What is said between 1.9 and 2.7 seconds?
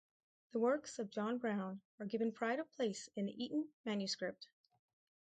are given pride